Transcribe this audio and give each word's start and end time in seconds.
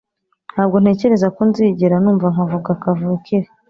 Ntabwo 0.53 0.75
ntekereza 0.79 1.27
ko 1.35 1.41
nzigera 1.49 1.95
numva 2.03 2.25
nkavuga 2.33 2.69
kavukire 2.81 3.47